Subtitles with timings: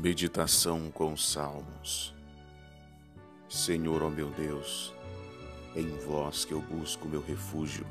[0.00, 2.14] Meditação com Salmos
[3.48, 4.94] Senhor, ó meu Deus,
[5.74, 7.84] em vós que eu busco meu refúgio.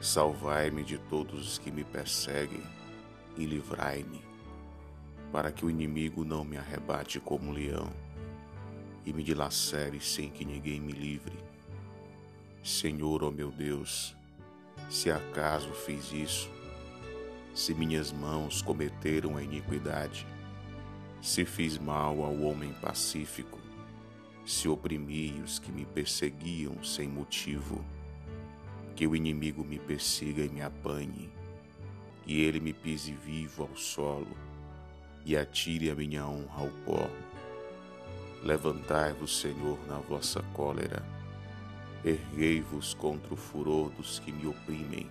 [0.00, 2.62] Salvai-me de todos os que me perseguem
[3.36, 4.22] e livrai-me,
[5.32, 7.92] para que o inimigo não me arrebate como leão
[9.04, 11.36] e me dilacere sem que ninguém me livre.
[12.62, 14.14] Senhor, ó meu Deus,
[14.88, 16.48] se acaso fiz isso,
[17.52, 20.24] se minhas mãos cometeram a iniquidade,
[21.20, 23.58] se fiz mal ao homem pacífico,
[24.44, 27.84] se oprimi os que me perseguiam sem motivo,
[28.96, 31.30] que o inimigo me persiga e me apanhe,
[32.24, 34.34] que ele me pise vivo ao solo
[35.24, 37.10] e atire a minha honra ao pó.
[38.42, 41.04] Levantai-vos, Senhor, na vossa cólera,
[42.02, 45.10] erguei-vos contra o furor dos que me oprimem,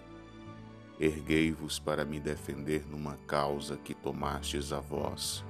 [0.99, 5.45] erguei-vos para me defender numa causa que tomastes a vós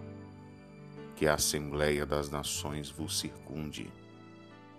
[1.19, 3.91] que a Assembleia das Nações vos circunde,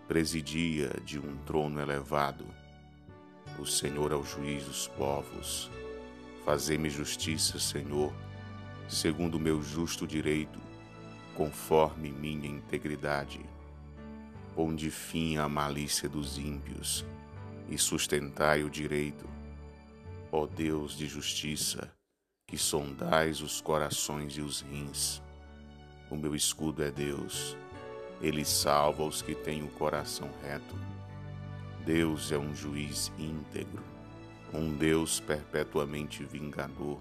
[0.09, 2.47] presidia de um trono elevado.
[3.59, 5.71] O Senhor é o juiz dos povos.
[6.43, 8.11] Fazei-me justiça, Senhor,
[8.89, 10.59] segundo o meu justo direito,
[11.37, 13.41] conforme minha integridade.
[14.55, 17.05] Ponde fim à malícia dos ímpios
[17.69, 19.29] e sustentai o direito.
[20.33, 21.93] Ó Deus de justiça,
[22.47, 25.21] que sondais os corações e os rins,
[26.11, 27.57] o meu escudo é Deus.
[28.21, 30.75] Ele salva os que têm o coração reto.
[31.87, 33.83] Deus é um juiz íntegro,
[34.53, 36.99] um Deus perpetuamente vingador.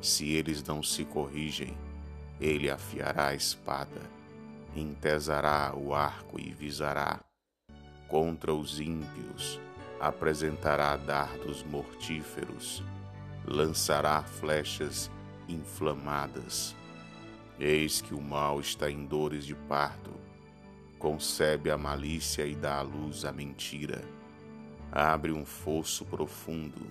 [0.00, 1.76] Se eles não se corrigem,
[2.40, 4.02] ele afiará a espada,
[4.76, 7.20] entesará o arco e visará.
[8.06, 9.58] Contra os ímpios
[9.98, 12.82] apresentará dardos mortíferos,
[13.46, 15.10] lançará flechas
[15.48, 16.76] inflamadas
[17.58, 20.10] Eis que o mal está em dores de parto,
[20.98, 24.02] concebe a malícia e dá à luz a mentira.
[24.90, 26.84] Abre um fosso profundo,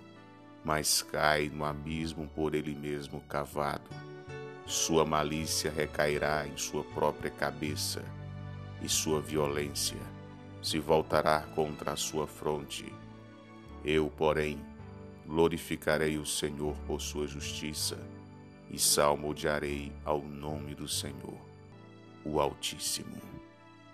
[0.64, 3.90] mas cai no abismo por ele mesmo cavado.
[4.66, 8.02] Sua malícia recairá em sua própria cabeça,
[8.82, 10.00] e sua violência
[10.62, 12.86] se voltará contra a sua fronte.
[13.84, 14.58] Eu, porém,
[15.28, 18.13] glorificarei o Senhor por sua justiça
[18.74, 21.40] e salmodiarei ao nome do Senhor,
[22.26, 23.22] o Altíssimo.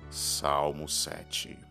[0.10, 1.69] Salmo 7